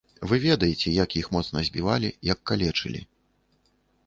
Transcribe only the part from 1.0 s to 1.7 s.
іх моцна